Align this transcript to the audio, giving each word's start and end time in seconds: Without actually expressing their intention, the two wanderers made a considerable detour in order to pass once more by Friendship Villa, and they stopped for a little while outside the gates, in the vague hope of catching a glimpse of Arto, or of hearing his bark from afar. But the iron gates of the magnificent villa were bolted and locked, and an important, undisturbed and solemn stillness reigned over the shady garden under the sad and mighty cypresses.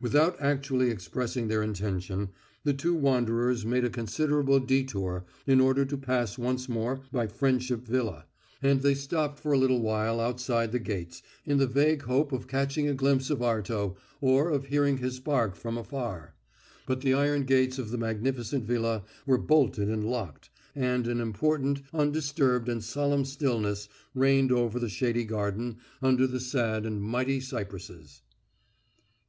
Without 0.00 0.36
actually 0.40 0.88
expressing 0.88 1.48
their 1.48 1.60
intention, 1.60 2.28
the 2.62 2.72
two 2.72 2.94
wanderers 2.94 3.66
made 3.66 3.84
a 3.84 3.90
considerable 3.90 4.60
detour 4.60 5.24
in 5.48 5.60
order 5.60 5.84
to 5.84 5.96
pass 5.96 6.38
once 6.38 6.68
more 6.68 7.00
by 7.10 7.26
Friendship 7.26 7.84
Villa, 7.84 8.24
and 8.62 8.82
they 8.82 8.94
stopped 8.94 9.40
for 9.40 9.50
a 9.50 9.58
little 9.58 9.80
while 9.82 10.20
outside 10.20 10.70
the 10.70 10.78
gates, 10.78 11.24
in 11.44 11.58
the 11.58 11.66
vague 11.66 12.02
hope 12.02 12.30
of 12.30 12.46
catching 12.46 12.88
a 12.88 12.94
glimpse 12.94 13.30
of 13.30 13.40
Arto, 13.40 13.96
or 14.20 14.48
of 14.48 14.66
hearing 14.66 14.98
his 14.98 15.18
bark 15.18 15.56
from 15.56 15.76
afar. 15.76 16.36
But 16.86 17.00
the 17.00 17.14
iron 17.14 17.42
gates 17.42 17.76
of 17.76 17.90
the 17.90 17.98
magnificent 17.98 18.62
villa 18.64 19.02
were 19.26 19.38
bolted 19.38 19.88
and 19.88 20.04
locked, 20.04 20.50
and 20.76 21.08
an 21.08 21.18
important, 21.20 21.82
undisturbed 21.92 22.68
and 22.68 22.84
solemn 22.84 23.24
stillness 23.24 23.88
reigned 24.14 24.52
over 24.52 24.78
the 24.78 24.88
shady 24.88 25.24
garden 25.24 25.78
under 26.00 26.28
the 26.28 26.38
sad 26.38 26.86
and 26.86 27.02
mighty 27.02 27.40
cypresses. 27.40 28.22